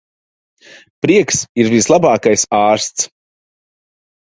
[1.07, 3.07] Prieks ir vislabākais ārsts.